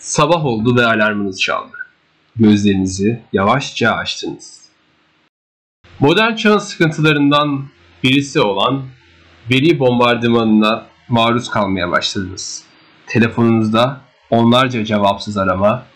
[0.00, 1.72] Sabah oldu ve alarmınız çaldı.
[2.36, 4.60] Gözlerinizi yavaşça açtınız.
[6.00, 7.64] Modern çağın sıkıntılarından
[8.02, 8.82] birisi olan
[9.50, 12.64] veri bombardımanına maruz kalmaya başladınız.
[13.06, 14.00] Telefonunuzda
[14.30, 15.86] onlarca cevapsız arama,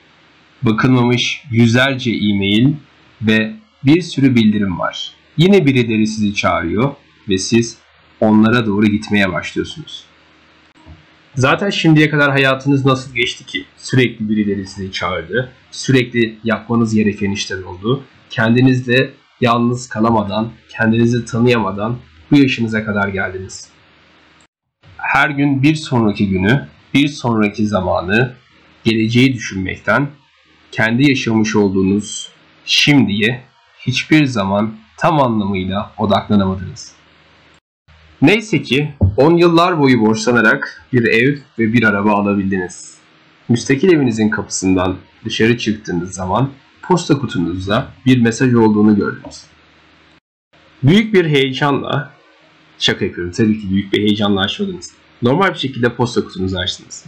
[0.62, 2.72] bakılmamış yüzlerce e-mail
[3.22, 5.12] ve bir sürü bildirim var.
[5.36, 6.94] Yine birileri sizi çağırıyor
[7.28, 7.78] ve siz
[8.20, 10.04] onlara doğru gitmeye başlıyorsunuz.
[11.36, 13.64] Zaten şimdiye kadar hayatınız nasıl geçti ki?
[13.76, 18.04] Sürekli birileri sizi çağırdı, sürekli yapmanız gereken işler oldu.
[18.30, 19.10] Kendinizle
[19.40, 21.96] yalnız kalamadan, kendinizi tanıyamadan
[22.30, 23.68] bu yaşınıza kadar geldiniz.
[24.96, 28.34] Her gün bir sonraki günü, bir sonraki zamanı,
[28.84, 30.08] geleceği düşünmekten,
[30.72, 32.28] kendi yaşamış olduğunuz
[32.64, 33.42] şimdiye
[33.78, 37.03] hiçbir zaman tam anlamıyla odaklanamadınız.
[38.24, 42.98] Neyse ki 10 yıllar boyu borçlanarak bir ev ve bir araba alabildiniz.
[43.48, 46.50] Müstakil evinizin kapısından dışarı çıktığınız zaman
[46.82, 49.44] posta kutunuzda bir mesaj olduğunu gördünüz.
[50.82, 52.10] Büyük bir heyecanla,
[52.78, 54.92] şaka yapıyorum tabii ki büyük bir heyecanla açmadınız.
[55.22, 57.04] Normal bir şekilde posta kutunuzu açtınız.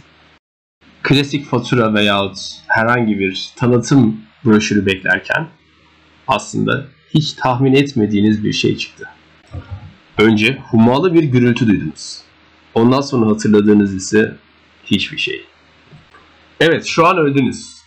[1.03, 5.47] Klasik fatura veyahut herhangi bir tanıtım broşürü beklerken
[6.27, 9.09] aslında hiç tahmin etmediğiniz bir şey çıktı.
[10.17, 12.21] Önce hummalı bir gürültü duydunuz.
[12.73, 14.35] Ondan sonra hatırladığınız ise
[14.85, 15.45] hiçbir şey.
[16.59, 17.77] Evet şu an öldünüz.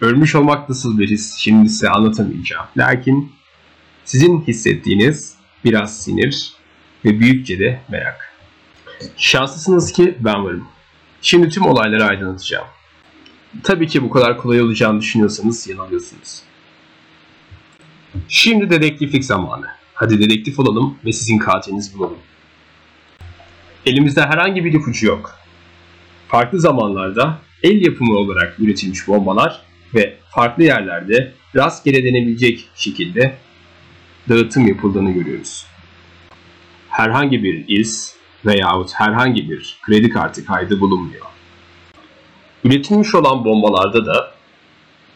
[0.00, 2.66] Ölmüş olmak nasıl bir his şimdi size anlatamayacağım.
[2.76, 3.32] Lakin
[4.04, 6.52] sizin hissettiğiniz biraz sinir
[7.04, 8.32] ve büyükçe de merak.
[9.16, 10.68] Şanslısınız ki ben varım.
[11.22, 12.66] Şimdi tüm olayları aydınlatacağım.
[13.62, 16.42] Tabii ki bu kadar kolay olacağını düşünüyorsanız yanılıyorsunuz.
[18.28, 19.81] Şimdi dedektiflik zamanı.
[19.94, 22.18] Hadi dedektif olalım ve sizin katilinizi bulalım.
[23.86, 25.38] Elimizde herhangi bir ipucu yok.
[26.28, 29.62] Farklı zamanlarda el yapımı olarak üretilmiş bombalar
[29.94, 33.36] ve farklı yerlerde rastgele denebilecek şekilde
[34.28, 35.66] dağıtım yapıldığını görüyoruz.
[36.88, 38.16] Herhangi bir iz
[38.46, 41.26] veyahut herhangi bir kredi kartı kaydı bulunmuyor.
[42.64, 44.34] Üretilmiş olan bombalarda da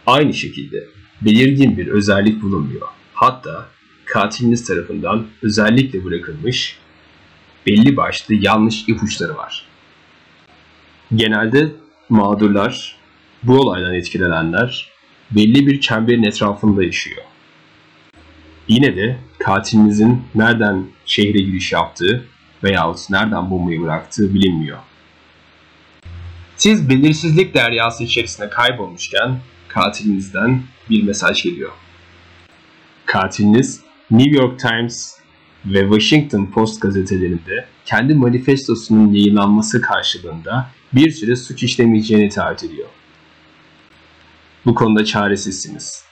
[0.06, 0.84] aynı şekilde
[1.20, 2.88] belirgin bir özellik bulunmuyor.
[3.14, 3.68] Hatta
[4.06, 6.78] katiliniz tarafından özellikle bırakılmış
[7.66, 9.66] belli başlı yanlış ipuçları var.
[11.14, 11.72] Genelde
[12.08, 12.96] mağdurlar,
[13.42, 14.90] bu olaydan etkilenenler
[15.30, 17.22] belli bir çemberin etrafında yaşıyor.
[18.68, 22.24] Yine de katilinizin nereden şehre giriş yaptığı
[22.64, 24.78] veyahut nereden bombayı bıraktığı bilinmiyor.
[26.56, 31.72] Siz belirsizlik deryası içerisinde kaybolmuşken katilinizden bir mesaj geliyor.
[33.06, 35.16] Katiliniz New York Times
[35.64, 42.88] ve Washington Post gazetelerinde kendi manifestosunun yayınlanması karşılığında bir süre suç işlemeyeceğini taahhüt ediyor.
[44.66, 46.04] Bu konuda çaresizsiniz.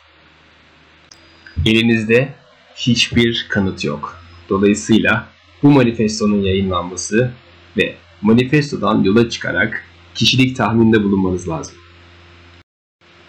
[1.66, 2.34] Elinizde
[2.76, 4.22] hiçbir kanıt yok.
[4.48, 5.28] Dolayısıyla
[5.62, 7.32] bu manifestonun yayınlanması
[7.76, 9.84] ve manifestodan yola çıkarak
[10.14, 11.74] kişilik tahminde bulunmanız lazım.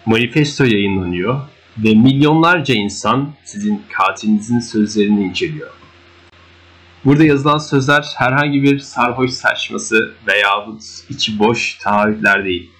[0.06, 1.40] Manifesto yayınlanıyor
[1.78, 5.70] ve milyonlarca insan sizin katilinizin sözlerini inceliyor.
[7.04, 12.70] Burada yazılan sözler herhangi bir sarhoş saçması veyahut içi boş taahhütler değil.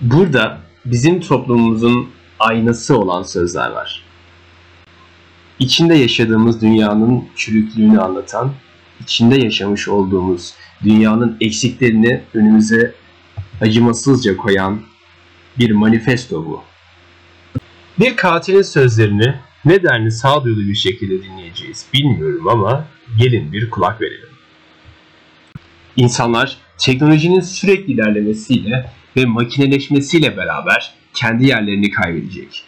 [0.00, 4.04] Burada bizim toplumumuzun aynası olan sözler var.
[5.58, 8.52] İçinde yaşadığımız dünyanın çürüklüğünü anlatan,
[9.00, 12.94] içinde yaşamış olduğumuz dünyanın eksiklerini önümüze
[13.60, 14.80] acımasızca koyan
[15.58, 16.62] bir manifesto bu.
[18.00, 19.34] Bir katilin sözlerini
[19.64, 22.86] ne denli sağduyulu bir şekilde dinleyeceğiz bilmiyorum ama
[23.18, 24.28] gelin bir kulak verelim.
[25.96, 32.62] İnsanlar teknolojinin sürekli ilerlemesiyle ve makineleşmesiyle beraber kendi yerlerini kaybedecek.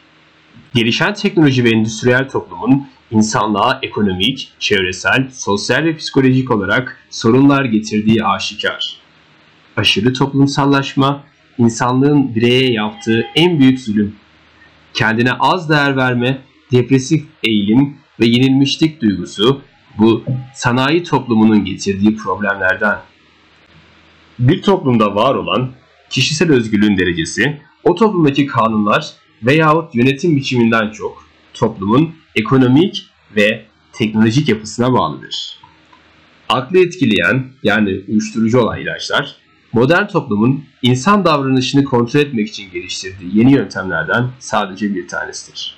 [0.74, 8.96] Gelişen teknoloji ve endüstriyel toplumun insanlığa ekonomik, çevresel, sosyal ve psikolojik olarak sorunlar getirdiği aşikar.
[9.76, 11.24] Aşırı toplumsallaşma,
[11.58, 14.16] insanlığın bireye yaptığı en büyük zulüm
[14.96, 16.38] kendine az değer verme,
[16.72, 19.62] depresif eğilim ve yenilmişlik duygusu
[19.98, 22.98] bu sanayi toplumunun getirdiği problemlerden.
[24.38, 25.72] Bir toplumda var olan
[26.10, 29.06] kişisel özgürlüğün derecesi o toplumdaki kanunlar
[29.42, 33.06] veyahut yönetim biçiminden çok toplumun ekonomik
[33.36, 35.58] ve teknolojik yapısına bağlıdır.
[36.48, 39.36] Aklı etkileyen yani uyuşturucu olan ilaçlar
[39.76, 45.76] modern toplumun insan davranışını kontrol etmek için geliştirdiği yeni yöntemlerden sadece bir tanesidir.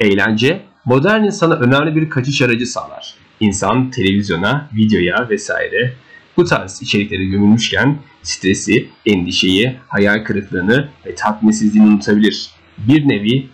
[0.00, 3.14] Eğlence, modern insana önemli bir kaçış aracı sağlar.
[3.40, 5.92] İnsan televizyona, videoya vesaire
[6.36, 12.50] Bu tarz içeriklere gömülmüşken stresi, endişeyi, hayal kırıklığını ve tatminsizliğini unutabilir.
[12.78, 13.46] Bir nevi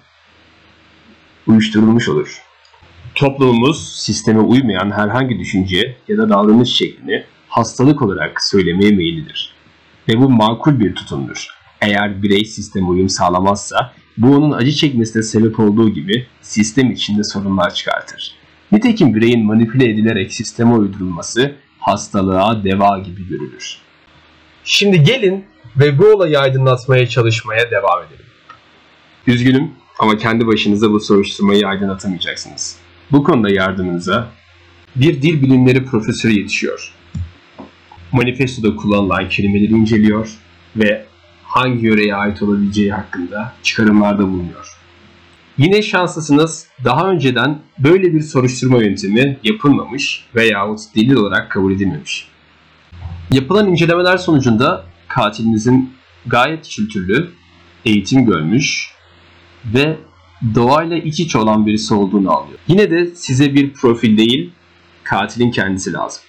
[1.47, 2.43] uyuşturulmuş olur.
[3.15, 9.60] Toplumumuz sisteme uymayan herhangi düşünce ya da davranış şeklini hastalık olarak söylemeye meyillidir.
[10.11, 11.47] Ve bu makul bir tutumdur.
[11.81, 17.75] Eğer birey sisteme uyum sağlamazsa bu onun acı çekmesine sebep olduğu gibi sistem içinde sorunlar
[17.75, 18.35] çıkartır.
[18.73, 23.79] Nitekim bireyin manipüle edilerek sisteme uydurulması hastalığa deva gibi görülür.
[24.65, 25.45] Şimdi gelin
[25.77, 28.27] ve bu olayı aydınlatmaya çalışmaya devam edelim.
[29.27, 32.77] Üzgünüm ama kendi başınıza bu soruşturmayı aydınlatamayacaksınız.
[33.13, 34.29] Bu konuda yardımınıza
[34.97, 37.00] bir dil bilimleri profesörü yetişiyor.
[38.13, 40.31] Manifestoda kullanılan kelimeleri inceliyor
[40.77, 41.07] ve
[41.43, 44.67] hangi yöreye ait olabileceği hakkında çıkarımlarda bulunuyor.
[45.59, 52.29] Yine şanslısınız daha önceden böyle bir soruşturma yöntemi yapılmamış veyahut delil olarak kabul edilmemiş.
[53.33, 55.93] Yapılan incelemeler sonucunda katilinizin
[56.27, 57.31] gayet kültürlü,
[57.85, 58.91] eğitim görmüş
[59.75, 59.97] ve
[60.55, 62.59] doğayla iç içe olan birisi olduğunu anlıyor.
[62.69, 64.51] Yine de size bir profil değil,
[65.05, 66.23] katilin kendisi lazım.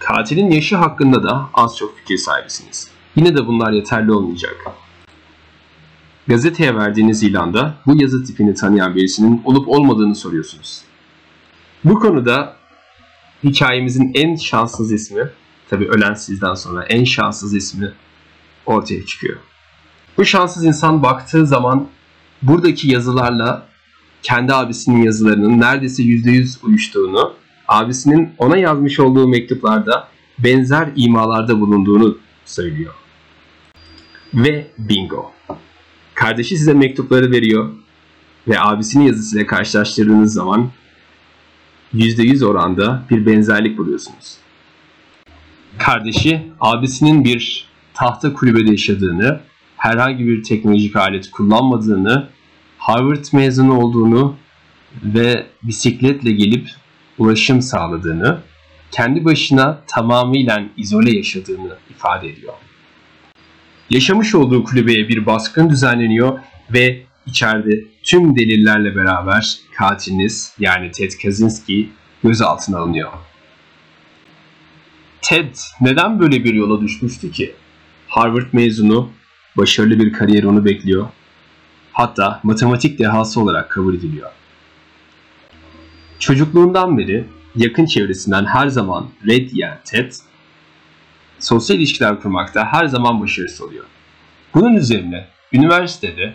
[0.00, 2.90] Katilin yaşı hakkında da az çok fikir sahibisiniz.
[3.16, 4.56] Yine de bunlar yeterli olmayacak.
[6.26, 10.82] Gazeteye verdiğiniz ilanda bu yazı tipini tanıyan birisinin olup olmadığını soruyorsunuz.
[11.84, 12.56] Bu konuda
[13.44, 15.30] hikayemizin en şanssız ismi,
[15.70, 17.92] tabi ölen sizden sonra en şanssız ismi
[18.66, 19.38] ortaya çıkıyor.
[20.18, 21.88] Bu şanssız insan baktığı zaman
[22.42, 23.66] buradaki yazılarla
[24.22, 27.39] kendi abisinin yazılarının neredeyse %100 uyuştuğunu,
[27.70, 30.08] abisinin ona yazmış olduğu mektuplarda
[30.38, 32.94] benzer imalarda bulunduğunu söylüyor.
[34.34, 35.32] Ve bingo.
[36.14, 37.70] Kardeşi size mektupları veriyor
[38.48, 40.70] ve abisinin yazısıyla karşılaştırdığınız zaman
[41.94, 44.36] %100 oranda bir benzerlik buluyorsunuz.
[45.78, 49.40] Kardeşi abisinin bir tahta kulübede yaşadığını,
[49.76, 52.28] herhangi bir teknolojik alet kullanmadığını,
[52.78, 54.36] Harvard mezunu olduğunu
[55.04, 56.68] ve bisikletle gelip
[57.20, 58.40] ulaşım sağladığını,
[58.90, 62.54] kendi başına tamamıyla izole yaşadığını ifade ediyor.
[63.90, 66.38] Yaşamış olduğu kulübeye bir baskın düzenleniyor
[66.70, 71.90] ve içeride tüm delillerle beraber katiliniz yani Ted Kaczynski
[72.24, 73.12] gözaltına alınıyor.
[75.22, 77.54] Ted neden böyle bir yola düşmüştü ki?
[78.08, 79.10] Harvard mezunu,
[79.56, 81.08] başarılı bir kariyer onu bekliyor.
[81.92, 84.30] Hatta matematik dehası olarak kabul ediliyor.
[86.20, 87.24] Çocukluğundan beri
[87.56, 90.12] yakın çevresinden her zaman red yiyen Ted,
[91.38, 93.84] sosyal ilişkiler kurmakta her zaman başarısız oluyor.
[94.54, 96.34] Bunun üzerine üniversitede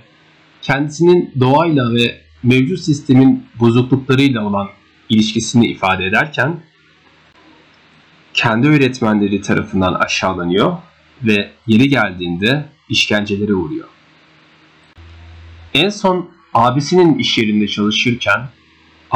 [0.62, 4.70] kendisinin doğayla ve mevcut sistemin bozukluklarıyla olan
[5.10, 6.60] ilişkisini ifade ederken
[8.34, 10.78] kendi öğretmenleri tarafından aşağılanıyor
[11.24, 13.88] ve yeri geldiğinde işkencelere uğruyor.
[15.74, 18.50] En son abisinin iş yerinde çalışırken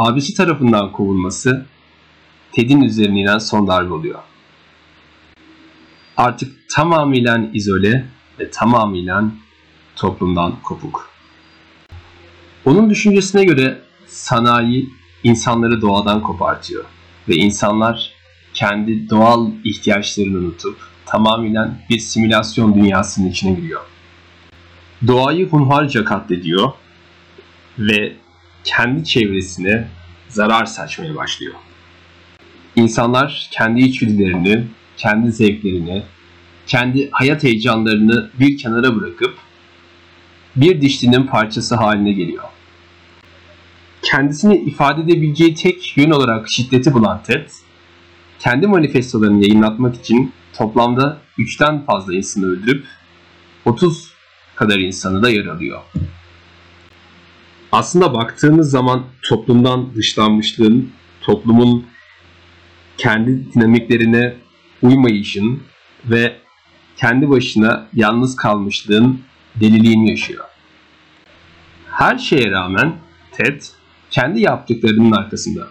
[0.00, 1.66] abisi tarafından kovulması
[2.52, 4.18] Ted'in üzerine inen son darbe oluyor.
[6.16, 8.04] Artık tamamıyla izole
[8.38, 9.24] ve tamamıyla
[9.96, 11.10] toplumdan kopuk.
[12.64, 14.88] Onun düşüncesine göre sanayi
[15.24, 16.84] insanları doğadan kopartıyor
[17.28, 18.10] ve insanlar
[18.54, 23.80] kendi doğal ihtiyaçlarını unutup tamamıyla bir simülasyon dünyasının içine giriyor.
[25.06, 26.72] Doğayı hunharca katlediyor
[27.78, 28.19] ve
[28.64, 29.88] kendi çevresine
[30.28, 31.54] zarar saçmaya başlıyor.
[32.76, 34.64] İnsanlar kendi içgüdülerini,
[34.96, 36.02] kendi zevklerini,
[36.66, 39.38] kendi hayat heyecanlarını bir kenara bırakıp
[40.56, 42.44] bir dişlinin parçası haline geliyor.
[44.02, 47.48] Kendisini ifade edebileceği tek yön olarak şiddeti bulan Ted,
[48.38, 52.86] kendi manifestolarını yayınlatmak için toplamda 3'ten fazla insanı öldürüp
[53.64, 54.10] 30
[54.54, 55.80] kadar insanı da yaralıyor.
[57.72, 61.86] Aslında baktığımız zaman toplumdan dışlanmışlığın, toplumun
[62.98, 64.34] kendi dinamiklerine
[64.82, 65.62] uymayışın
[66.04, 66.36] ve
[66.96, 69.20] kendi başına yalnız kalmışlığın
[69.54, 70.44] deliliğini yaşıyor.
[71.90, 72.96] Her şeye rağmen
[73.32, 73.62] Ted
[74.10, 75.66] kendi yaptıklarının arkasında.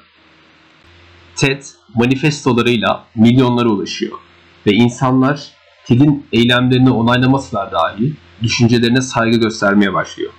[1.36, 1.64] TED
[1.96, 4.18] manifestolarıyla milyonlara ulaşıyor
[4.68, 5.52] ve insanlar
[5.86, 8.14] TED'in eylemlerini onaylamasılar dahi
[8.44, 10.32] düşüncelerine saygı göstermeye başlıyor.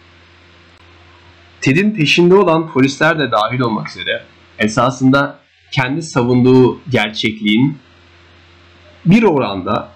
[1.60, 4.22] TED'in peşinde olan polisler de dahil olmak üzere
[4.58, 5.38] esasında
[5.70, 7.78] kendi savunduğu gerçekliğin
[9.04, 9.88] bir oranda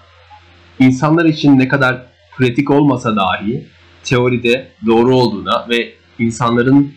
[0.79, 2.05] insanlar için ne kadar
[2.37, 3.67] pratik olmasa dahi
[4.03, 6.93] teoride doğru olduğuna ve insanların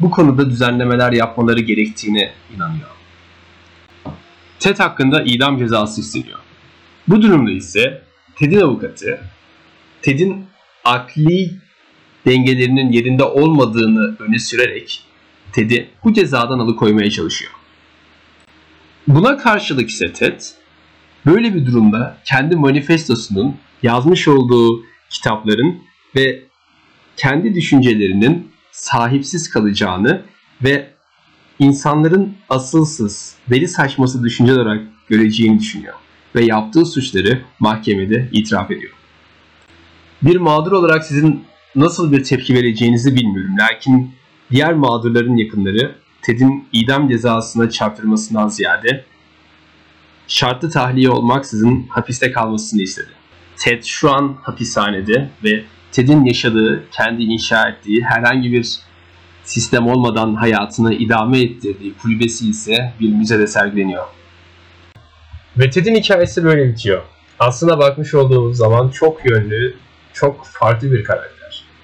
[0.00, 2.88] bu konuda düzenlemeler yapmaları gerektiğine inanıyor.
[4.58, 6.38] Ted hakkında idam cezası isteniyor.
[7.08, 8.02] Bu durumda ise
[8.36, 9.20] Ted'in avukatı
[10.02, 10.46] Ted'in
[10.84, 11.50] akli
[12.28, 15.02] dengelerinin yerinde olmadığını öne sürerek
[15.52, 17.52] Ted'i bu cezadan alıkoymaya çalışıyor.
[19.08, 20.40] Buna karşılık ise Ted
[21.26, 25.78] böyle bir durumda kendi manifestosunun yazmış olduğu kitapların
[26.16, 26.42] ve
[27.16, 30.22] kendi düşüncelerinin sahipsiz kalacağını
[30.64, 30.90] ve
[31.58, 35.94] insanların asılsız, deli saçması düşünce olarak göreceğini düşünüyor
[36.34, 38.92] ve yaptığı suçları mahkemede itiraf ediyor.
[40.22, 41.44] Bir mağdur olarak sizin
[41.74, 43.56] nasıl bir tepki vereceğinizi bilmiyorum.
[43.58, 44.14] Lakin
[44.50, 49.04] diğer mağdurların yakınları Ted'in idam cezasına çarptırmasından ziyade
[50.28, 53.08] şartlı tahliye olmaksızın hapiste kalmasını istedi.
[53.56, 58.78] Ted şu an hapishanede ve Ted'in yaşadığı, kendi inşa ettiği herhangi bir
[59.44, 64.04] sistem olmadan hayatını idame ettirdiği kulübesi ise bir müzede sergileniyor.
[65.56, 67.02] Ve Ted'in hikayesi böyle bitiyor.
[67.38, 69.76] Aslına bakmış olduğumuz zaman çok yönlü,
[70.12, 71.37] çok farklı bir karakter.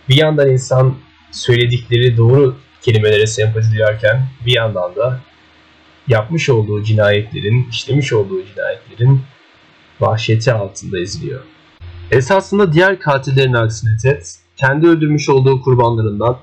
[0.09, 0.95] Bir yandan insan
[1.33, 5.21] söyledikleri doğru kelimelere sempati duyarken bir yandan da
[6.09, 9.23] yapmış olduğu cinayetlerin, işlemiş olduğu cinayetlerin
[10.01, 11.41] vahşeti altında eziliyor.
[12.11, 14.23] Esasında diğer katillerin aksine Ted,
[14.57, 16.39] kendi öldürmüş olduğu kurbanlarından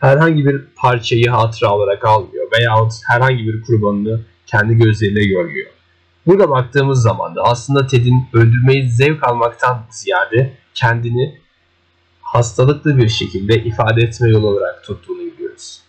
[0.00, 5.70] herhangi bir parçayı hatıra olarak almıyor veyahut herhangi bir kurbanını kendi gözleriyle görüyor.
[6.26, 11.43] Burada baktığımız zaman da aslında Ted'in öldürmeyi zevk almaktan ziyade kendini
[12.34, 15.83] hastalıklı bir şekilde ifade etme yolu olarak tuttuğunu görüyoruz.